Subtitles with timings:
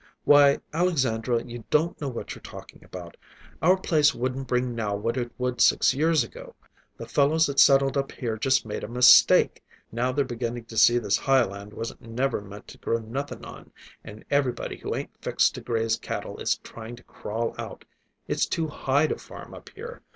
[0.23, 3.17] Why, Alexandra, you don't know what you're talking about.
[3.61, 6.55] Our place wouldn't bring now what it would six years ago.
[6.97, 9.63] The fellows that settled up here just made a mistake.
[9.91, 13.71] Now they're beginning to see this high land wasn't never meant to grow nothing on,
[14.03, 17.85] and everybody who ain't fixed to graze cattle is trying to crawl out.
[18.27, 20.01] It's too high to farm up here.